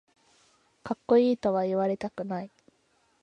[0.83, 2.49] かっこいいとは言われたくない